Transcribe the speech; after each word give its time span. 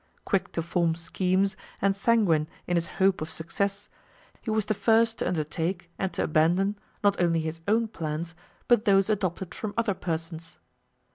Quick 0.25 0.51
to 0.53 0.63
form 0.63 0.95
schemes, 0.95 1.55
and 1.79 1.95
sanguine 1.95 2.47
in 2.65 2.75
his 2.75 2.87
hope 2.97 3.21
of 3.21 3.29
success, 3.29 3.87
he 4.41 4.49
was 4.49 4.65
the 4.65 4.73
first 4.73 5.19
to 5.19 5.27
undertake, 5.27 5.91
and 5.99 6.11
to 6.13 6.23
abandon, 6.23 6.75
not 7.03 7.21
only 7.21 7.39
his 7.41 7.61
own 7.67 7.87
plans, 7.87 8.33
but 8.67 8.85
those 8.85 9.11
adopted 9.11 9.53
from 9.53 9.75
other 9.77 9.93
persons. 9.93 10.57